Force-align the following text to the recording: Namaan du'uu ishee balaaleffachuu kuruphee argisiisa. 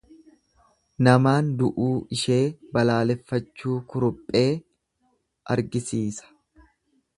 Namaan 1.07 1.51
du'uu 1.59 1.89
ishee 2.17 2.39
balaaleffachuu 2.77 3.75
kuruphee 3.93 4.49
argisiisa. 5.57 6.35